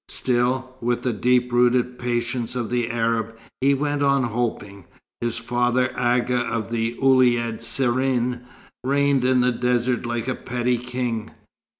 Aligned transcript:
Still, 0.09 0.75
with 0.81 1.03
the 1.03 1.13
deep 1.13 1.53
rooted 1.53 1.99
patience 1.99 2.55
of 2.55 2.71
the 2.71 2.89
Arab, 2.89 3.37
he 3.59 3.75
went 3.75 4.01
on 4.01 4.23
hoping. 4.23 4.85
His 5.19 5.37
father, 5.37 5.93
Agha 5.95 6.39
of 6.39 6.71
the 6.71 6.97
Ouled 6.99 7.61
Serrin, 7.61 8.41
reigned 8.83 9.23
in 9.23 9.41
the 9.41 9.51
desert 9.51 10.07
like 10.07 10.27
a 10.27 10.33
petty 10.33 10.79
king. 10.79 11.29